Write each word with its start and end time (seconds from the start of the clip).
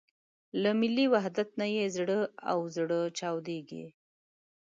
له 0.61 0.69
ملي 0.81 1.05
وحدت 1.13 1.49
نه 1.59 1.67
یې 1.75 1.85
زړه 1.95 2.19
او 2.51 2.59
زره 2.75 2.99
چاودېږي. 3.17 3.85